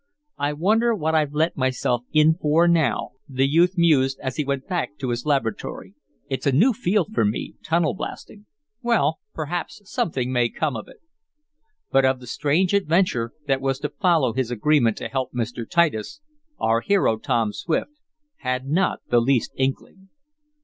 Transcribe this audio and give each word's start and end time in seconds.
"I 0.39 0.53
wonder 0.53 0.95
what 0.95 1.13
I've 1.13 1.35
let 1.35 1.55
myself 1.55 2.05
in 2.11 2.33
for 2.33 2.67
now," 2.67 3.11
the 3.29 3.47
youth 3.47 3.75
mused, 3.77 4.19
as 4.19 4.37
he 4.37 4.43
went 4.43 4.67
back 4.67 4.97
to 4.97 5.09
his 5.11 5.27
laboratory. 5.27 5.93
"It's 6.27 6.47
a 6.47 6.51
new 6.51 6.73
field 6.73 7.13
for 7.13 7.23
me 7.23 7.53
tunnel 7.63 7.93
blasting. 7.93 8.47
Well, 8.81 9.19
perhaps 9.31 9.79
something 9.87 10.31
may 10.31 10.49
come 10.49 10.75
of 10.75 10.87
it." 10.87 11.01
But 11.91 12.03
of 12.05 12.19
the 12.19 12.25
strange 12.25 12.73
adventure 12.73 13.33
that 13.45 13.61
was 13.61 13.77
to 13.81 13.89
follow 13.89 14.33
his 14.33 14.49
agreement 14.49 14.97
to 14.97 15.07
help 15.07 15.33
Mr. 15.33 15.69
Titus, 15.69 16.19
our 16.57 16.81
hero, 16.81 17.19
Tom 17.19 17.53
Swift, 17.53 17.99
had 18.37 18.65
not 18.67 19.01
the 19.11 19.19
least 19.21 19.51
inkling. 19.55 20.09